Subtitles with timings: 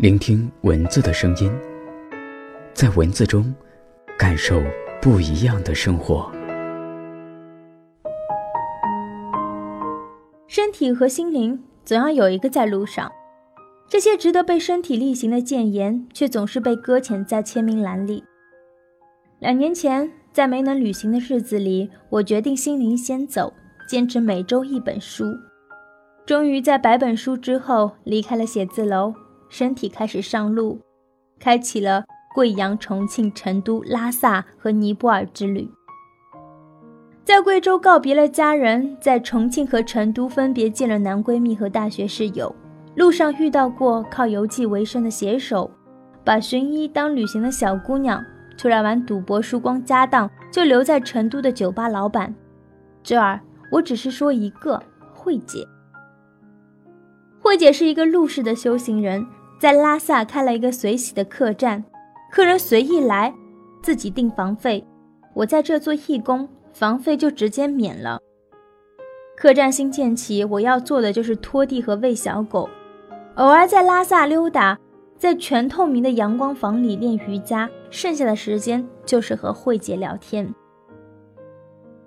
[0.00, 1.52] 聆听文字的声音，
[2.72, 3.54] 在文字中
[4.18, 4.62] 感受
[4.98, 6.32] 不一样的生活。
[10.48, 13.12] 身体和心灵总要有一个在路上，
[13.90, 18.24] 这些值得被身体力行的谏言，却总是被搁浅在签名栏里。
[19.38, 23.52] 两年前，在没能旅行的日子里，我决定心灵先走，
[23.86, 25.26] 坚持每周一本书。
[26.24, 29.12] 终于在百本书之后，离开了写字楼。
[29.50, 30.80] 身体开始上路，
[31.38, 32.04] 开启了
[32.34, 35.68] 贵阳、重庆、成都、拉萨和尼泊尔之旅。
[37.24, 42.54] 在贵州告别了家人，在重庆和成都分别见了男闺蜜和大学室友。
[42.96, 45.70] 路上遇到过靠游记为生的写手，
[46.24, 48.24] 把寻医当旅行的小姑娘，
[48.56, 52.34] 出来玩赌博输光家当就留在成都的酒吧老板。
[53.02, 54.82] 这儿我只是说一个
[55.14, 55.66] 慧姐。
[57.40, 59.24] 慧姐是一个路世的修行人。
[59.60, 61.84] 在拉萨开了一个随喜的客栈，
[62.32, 63.34] 客人随意来，
[63.82, 64.82] 自己订房费。
[65.34, 68.18] 我在这做义工，房费就直接免了。
[69.36, 72.70] 客栈新建起，我要做的就是拖地和喂小狗，
[73.34, 74.78] 偶尔在拉萨溜达，
[75.18, 80.54] 在全透明的阳光房里练瑜伽，剩下的时间就是和慧姐聊天。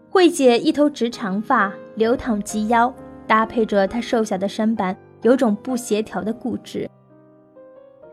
[0.10, 2.92] 慧姐一头直长发，流淌及腰，
[3.28, 6.90] 搭配着她瘦小的身板，有种不协调的固执。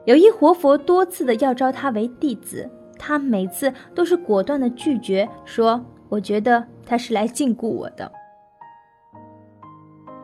[0.06, 8.10] 有一活佛多次的要招他为弟子，他每次都是果断的拒绝，说：“我觉得他是来禁锢我的。”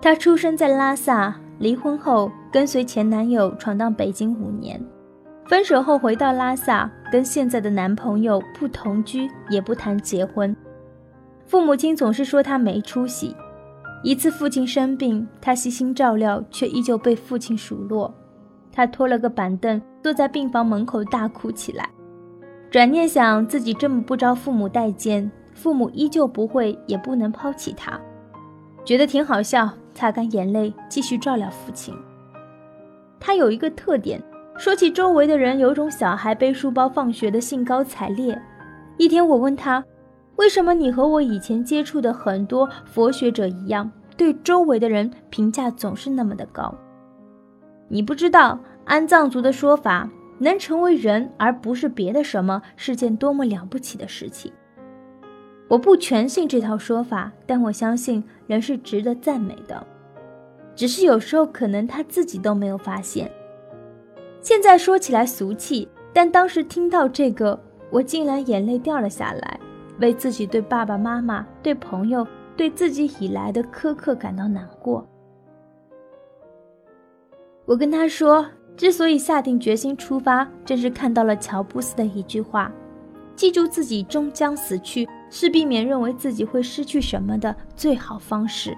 [0.01, 4.81] 他出生在拉萨，离婚后跟随前男友闯荡北京五年，
[5.47, 10.55] 分手后回到拉萨，跟现在的男朋友不同居，也不谈结婚。
[11.45, 13.37] 父母亲总是说他没出息，
[14.03, 18.13] 一次父亲生病，他悉心照料，却依旧被父亲数落。
[18.77, 21.89] 他拖了个板凳，坐在病房门口大哭起来。
[22.71, 27.99] 转念想，自己这么不招父母待见，父母依旧不会也不能抛弃他，
[28.85, 29.71] 觉得挺好笑。
[29.95, 31.95] 擦干眼泪，继续照料父亲。
[33.19, 34.23] 他有一个特点，
[34.59, 38.39] 说起周围的人，有种小孩背书包放学的兴高采烈。
[38.99, 39.83] 一天，我问他，
[40.37, 46.75] 为什么你和我以前接触的很多佛学者一样，对周围的人评价总是那么的高？
[47.89, 54.53] 你不知道安藏族的说法，能成为人而不是别的什么，是件多么了不起的事情。
[55.69, 59.85] 我不全信这套说法，但我相信人是值得赞美的。
[60.75, 63.31] 只是有时候可能他自己都没有发现。
[64.41, 67.59] 现在说起来俗气，但当时听到这个，
[67.91, 69.59] 我竟然眼泪掉了下来，
[70.01, 72.27] 为自己对爸爸妈妈、对朋友、
[72.57, 75.05] 对自己以来的苛刻感到难过。
[77.67, 78.47] 我跟他说，
[78.77, 82.71] 之所以下定决心出发，正是看到了乔布斯的一句话
[83.35, 88.73] ：“记住自己终将死去，是避免认为自己会失去什么的最好方式。”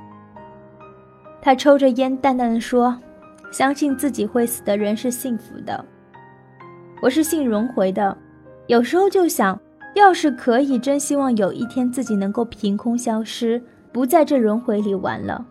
[1.43, 2.99] 他抽着烟，淡淡的说
[3.53, 5.85] ：“相信自己会死的人是幸福的。
[7.03, 8.17] 我是信轮回的，
[8.69, 9.61] 有时候就想，
[9.95, 13.63] 要是可以，真希望有一天自己能够凭空消失，
[13.93, 15.47] 不在这轮回里玩了。”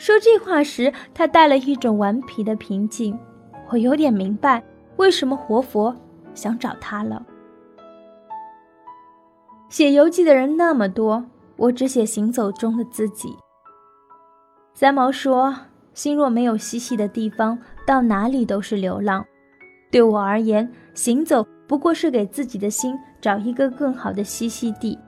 [0.00, 3.16] 说这话时，他带了一种顽皮的平静。
[3.68, 4.62] 我有点明白
[4.96, 5.94] 为什么活佛
[6.32, 7.22] 想找他了。
[9.68, 11.22] 写游记的人那么多，
[11.56, 13.36] 我只写行走中的自己。
[14.72, 15.54] 三毛说
[15.92, 19.22] ：“心若没有栖息的地方，到哪里都是流浪。”
[19.92, 24.98] 对我而言，行走不过是给自己的心找一个更好的栖息地。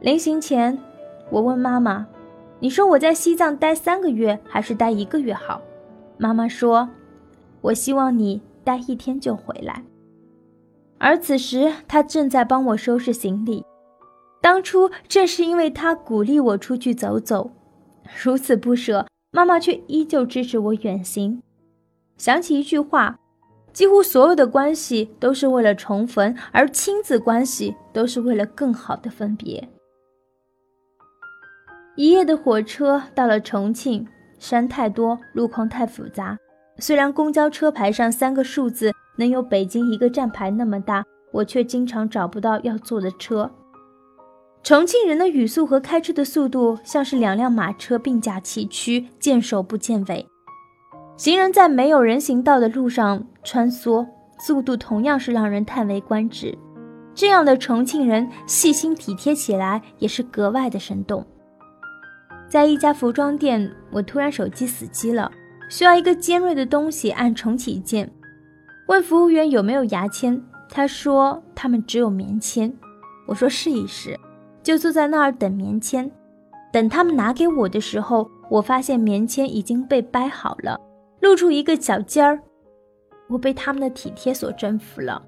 [0.00, 0.78] 临行前，
[1.30, 2.06] 我问妈妈。
[2.60, 5.62] 你说我在西藏待三个月还是待一个月好？
[6.16, 6.88] 妈妈说
[7.62, 9.84] ：“我希望你待一天就回来。”
[10.98, 13.64] 而此时，他正在帮我收拾行李。
[14.40, 17.52] 当初正是因为他鼓励我出去走走，
[18.24, 21.40] 如此不舍，妈妈却依旧支持我远行。
[22.16, 23.20] 想起一句话
[23.72, 29.68] ：“几乎所有的关系都是为了重逢，而亲子关系都是为了更好的分别。”
[31.98, 34.06] 一夜的火车到了重庆，
[34.38, 36.38] 山太多，路况太复杂。
[36.78, 43.50] 虽然公交车牌上三个数字能有北京一个站牌那么大，我却经常找不到要坐的车。
[44.62, 50.24] 重庆人的语速和开车的速度像是两辆马车并驾齐驱，见首不见尾。
[51.16, 54.06] 行人在没有人行道的路上穿梭，
[54.38, 56.56] 速度同样是让人叹为观止。
[57.12, 61.26] 这样的重庆人细心体贴起来也是格外的生动。
[62.48, 65.30] 在一家服装店，我突然手机死机了，
[65.68, 68.10] 需要一个尖锐的东西按重启键。
[68.86, 72.72] 问服务员有没有牙签，他说他们只有棉签。
[73.26, 74.18] 我说试一试，
[74.62, 76.10] 就坐在那儿等棉签。
[76.72, 80.80] 等他们拿给我的时候，我发现棉签已经被掰好了，
[81.20, 82.40] 露出一个小尖儿。
[83.28, 85.22] 我被他们的体贴所征服了。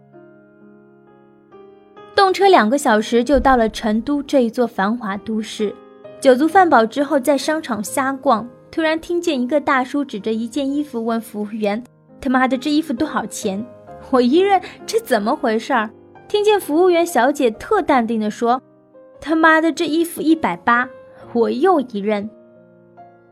[2.17, 5.75] 动车两个小时就到了成都这一座繁华都市。
[6.21, 11.83] 酒足饭饱之后，在商场瞎逛，突然听见一个大叔指着一件衣服问服务员。
[12.21, 13.65] 他妈的，这衣服多少钱？
[14.11, 15.89] 我一认，这怎么回事儿？
[16.29, 18.61] 听见服务员小姐特淡定地说
[19.19, 20.87] ：“他妈的，这衣服一百八。”
[21.33, 22.29] 我又一认，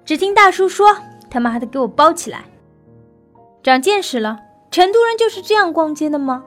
[0.05, 0.97] 只听大叔说
[1.29, 2.45] ：“他妈的，给我包起来！”
[3.63, 4.39] 长见识了，
[4.71, 6.43] 成都人就是这样逛街的吗？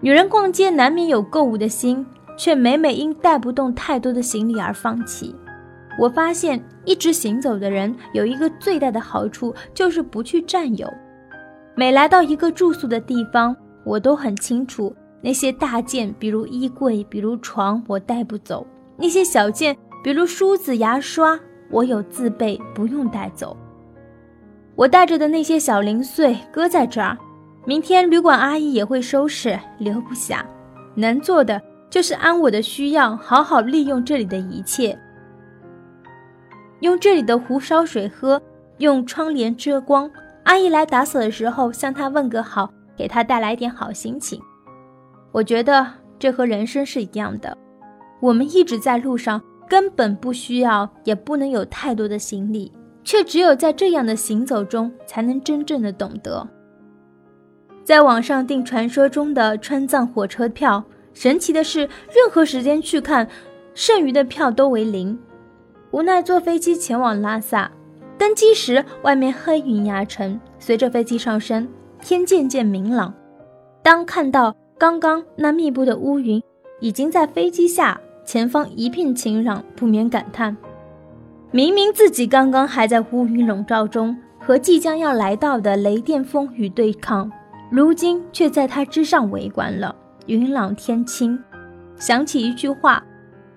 [0.00, 2.04] 女人逛街难免有购物的心，
[2.40, 5.36] 却每每因带不动太多的行李而放弃。
[5.98, 10.90] 我发现，一直行走的人有一个最大的好处，就是不去占有。
[11.74, 13.54] 每来到一个住宿的地方，
[13.84, 18.66] 我都很清楚那些大件，比如衣柜，比如床，我带不走；
[18.96, 21.38] 那些小件，比如梳子、牙刷，
[21.70, 23.54] 我有自备，不用带走。
[24.76, 27.18] 我带着的那些小零碎搁在这儿，
[27.66, 30.42] 明天旅馆阿姨也会收拾，留不下。
[30.96, 31.60] 能做的
[31.90, 34.96] 就是按我的需要，好好利用这里的一切，
[36.78, 38.40] 用这里的壶烧水喝，
[38.78, 40.08] 用窗帘遮光。
[40.44, 44.40] 阿姨来打扫的时候，向她问个好，给她带来点好心情。
[45.32, 45.86] 我觉得
[46.18, 47.56] 这和人生是一样的，
[48.20, 52.72] 我们一直在路上，根本不需要，也不能有太多的行李，
[53.02, 56.46] 却只有在这样的行走中，才能真正的懂得。
[57.84, 60.82] 在网上订传说中的川藏火车票，
[61.20, 63.28] 神奇的是，任何时间去看，
[63.74, 65.18] 剩余的票都为零。
[65.90, 67.70] 无奈坐飞机前往拉萨。
[68.16, 70.40] 登机时，外面黑云压城。
[70.58, 71.68] 随着飞机上升，
[72.00, 73.12] 天渐渐明朗。
[73.82, 76.42] 当看到刚刚那密布的乌云
[76.80, 80.56] 已经在飞机下，前方一片晴朗，不免感叹：
[81.50, 87.30] 明明自己刚刚还在乌云笼罩中，和即将要来到的雷电风雨对抗，
[87.70, 89.94] 如今却在它之上围观了。
[90.26, 91.38] 云朗天清，
[91.96, 93.02] 想起一句话：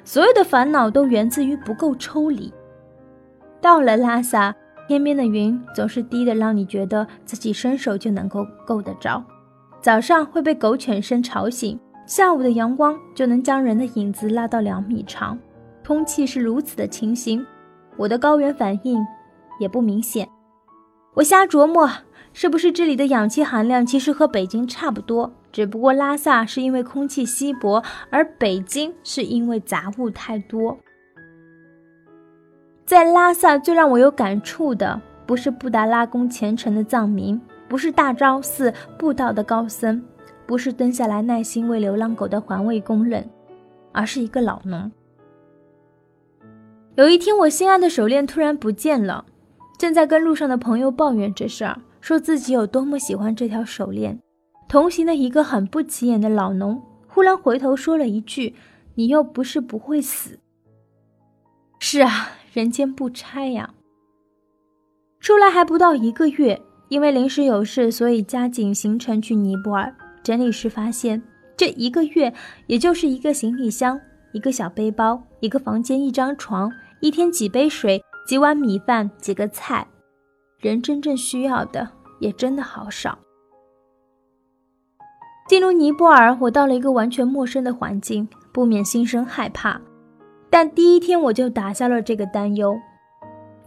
[0.04, 2.52] 所有的烦恼都源自于不够抽离。
[3.62, 4.54] 到了拉萨，
[4.88, 9.24] 天边的云总是低的，让你觉得自己伸手就能够够得着。
[9.82, 15.38] 早上会被狗犬声吵醒，下午的阳光就能将人的影子拉到两米长。
[15.86, 17.46] 空气是如此的清新，
[17.98, 19.06] 我的高原反应
[19.60, 20.28] 也不明显。
[21.14, 21.90] 我瞎琢磨，
[22.34, 25.32] 是不是这里的氧气含量其实和北京差不多？
[25.52, 30.76] 只不过拉萨是因为空气稀薄，而北京是因为杂物太多。
[32.86, 37.40] 在拉萨，最让我有感触的，不是布达拉宫虔诚的藏民，
[37.70, 40.04] 不是大昭寺布道的高僧，
[40.48, 43.30] 不是蹲下来耐心喂流浪狗的环卫工人，
[43.92, 44.92] 而是一个老农。
[46.96, 49.24] 有一天，我心爱的手链突然不见了，
[49.78, 54.20] 正在跟路上的朋友抱怨这事儿，说自己有多么喜欢这条手链。
[54.68, 58.56] 同行的一个很不起眼的老农忽然回头说了一句
[58.96, 60.38] ：“你又不是不会死。”
[61.80, 62.32] 是啊。
[62.54, 63.74] 人间不拆呀！
[65.20, 69.96] 出来还不到一个月，因为临时有事，所以加紧行程去尼泊尔。
[70.22, 71.24] 整理时发现，
[71.58, 72.32] 这一个月
[72.68, 74.00] 也就是一个行李箱、
[74.34, 79.88] 一个小背包、一个房间、一张床、一天几杯水、几碗米饭、几个菜，
[80.70, 81.90] 人真正需要的
[82.20, 83.18] 也真的好少。
[85.48, 89.80] 进入尼泊尔，我到了一个完全陌生的环境，不免心生害怕。
[90.50, 92.80] 但第一天我就打消了这个担忧，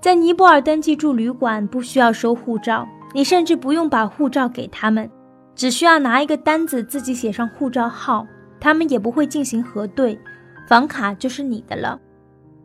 [0.00, 5.10] 在尼泊尔登记住旅馆不需要收护照，你甚至不用把护照给他们，
[5.54, 8.26] 只需要拿一个单子自己写上护照号，
[8.58, 10.18] 他们也不会进行核对，
[10.66, 12.00] 房卡就是你的了。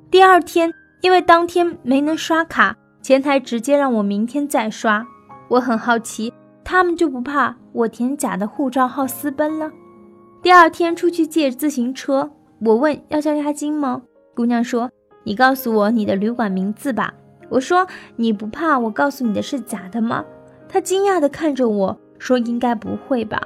[0.10, 5.06] 第二天，因为当天没能刷卡，前台直接让我明天再刷。
[5.50, 9.72] 我很好奇，他们就不怕我填假的护照号私奔了？
[10.42, 12.32] 第二天出去借自行车，
[12.62, 14.02] 我问要交押金吗？
[14.34, 14.90] 姑娘说
[15.24, 17.14] ：“你告诉我你的旅馆名字吧。”
[17.50, 20.24] 我说：“你不怕我告诉你的是假的吗？”
[20.70, 23.42] 她惊讶地看着我说：“应该不会吧？”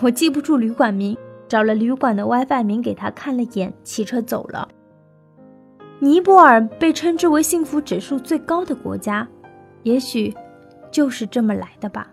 [0.00, 1.16] 我记不住旅馆名，
[1.46, 4.66] 找了旅馆的 WiFi 名给她看了眼，骑车走了。
[6.02, 9.24] 尼泊尔被称之为幸福指数最高的国家，
[9.84, 10.34] 也许
[10.90, 12.08] 就是这么来的吧。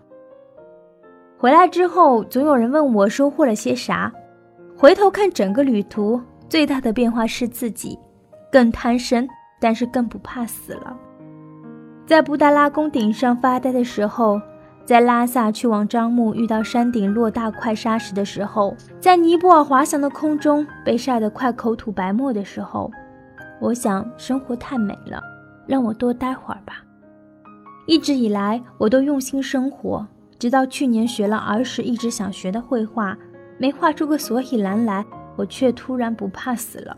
[1.36, 4.12] 回来之后，总有人问我收获了些啥。
[4.76, 7.98] 回头看整个旅途，最大的变化是自己。
[8.52, 9.28] 更贪生，
[9.60, 10.96] 但是更不怕死了。
[12.06, 14.40] 在布达拉宫顶上发呆的时候，
[14.84, 22.88] 在拉萨去往樟木遇到山顶落大块沙石的时候，在尼泊尔滑翔的空中被晒得快口吐白沫的时候，
[23.60, 25.22] 我想生活太美了，
[25.66, 26.82] 让我多待会儿吧。
[27.86, 30.06] 一直以来，我都用心生活，
[30.38, 33.16] 直到去年学了儿时一直想学的绘画，
[33.58, 35.04] 没画出个所以然来，
[35.36, 36.96] 我却突然不怕死了。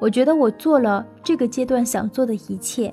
[0.00, 2.92] 我觉得我做了这个阶段想做的一切。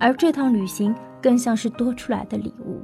[0.00, 2.80] 而这趟旅行更像是多出来的礼物。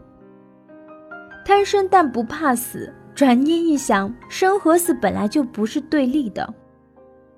[1.44, 6.52] 贪生但不怕死，转念一想，生和死本来就不是对立的。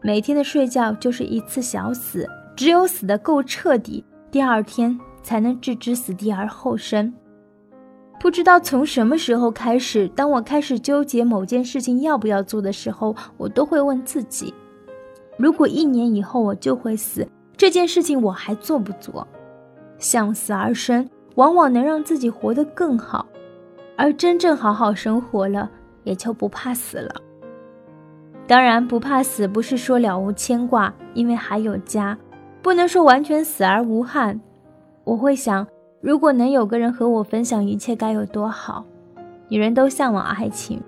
[0.03, 7.13] 每天的睡觉就是一次小死，只有死得够彻底，第二天才能置之死地而后生。
[8.21, 14.55] 不知道从什么时候开始，当我开始纠结某件事情要不要做的时候，我都会问自己：
[15.37, 17.27] 如果一年以后我就会死，
[17.57, 19.27] 这件事情我还做不做？
[19.99, 23.27] 向死而生，往往能让自己活得更好，
[23.97, 25.71] 而真正好好生活了，
[26.05, 27.15] 也就不怕死了。
[28.47, 32.17] 当然，不怕死不是说了无牵挂，因为还有家，
[32.63, 34.41] 不能说完全死而无憾。
[35.03, 35.67] 我会想，
[36.01, 38.85] 如果能有个人和我分享一切，该有多好。
[39.49, 40.81] 女人都向往爱情，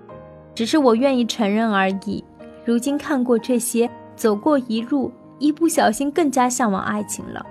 [0.55, 2.23] 只是我愿意承认而已。
[2.63, 7.45] 如今看过这些，走过一路，一不小心更加向往爱情了。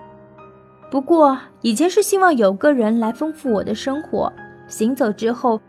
[0.91, 4.33] 不过以前是希望有个人来丰富我的生活，
[4.69, 5.61] 行走之后，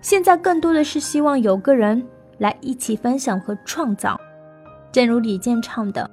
[0.00, 2.04] 现在更多的是希望有个人
[2.38, 4.18] 来一起分享和创造。
[4.90, 6.10] 正如李健唱的：“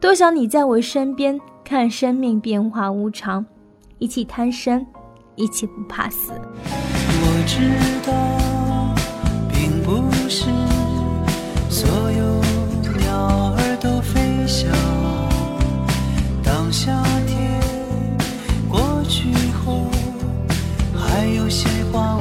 [0.00, 3.44] 多想你在我身边，看生命变化无常，
[3.98, 4.86] 一起贪生，
[5.34, 6.32] 一起不怕死。”
[7.22, 7.60] 我知
[8.06, 8.12] 道，
[9.52, 10.48] 并不是
[11.68, 12.24] 所有
[12.96, 14.70] 鸟儿都飞翔，
[16.42, 17.60] 当夏天
[18.68, 19.32] 过去
[19.64, 19.84] 后，
[20.96, 21.20] 还。
[21.36, 22.16] 有些花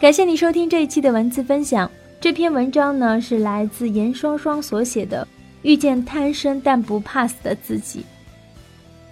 [0.00, 1.88] 感谢你收听这一期的文字分享。
[2.18, 5.22] 这篇文章呢，是来自严双双所写的
[5.60, 8.00] 《遇见贪生但不怕死的自己》。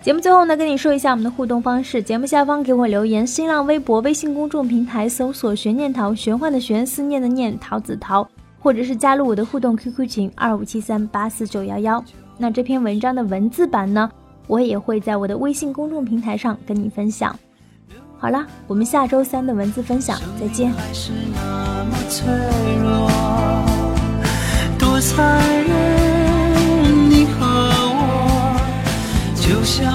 [0.02, 8.26] 节目最后呢，跟你说一下我们的互动方式：节目下方给我留言，新浪微博、微信公众平台搜索“玄念桃”，玄幻的玄，思念的念，桃子桃。
[8.58, 12.02] 或者是加入我的互动 QQ 群二五七三八四九幺幺，
[12.38, 14.10] 那这篇文章的文字版呢，
[14.46, 17.38] 我也会在我的微信公众平台上跟你分享。
[18.20, 20.72] 好了，我们下周三的文字分享再见。
[24.76, 27.46] 多残忍，你和
[27.94, 28.60] 我
[29.36, 29.92] 就像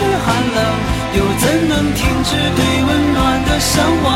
[0.00, 0.58] 却寒冷，
[1.14, 4.08] 又怎能停止对温暖的向往？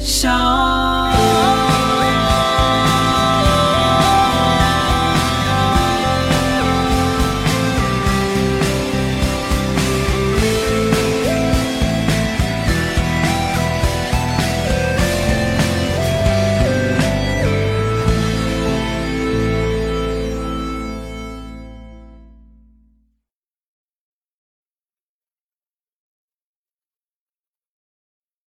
[0.00, 0.77] 想。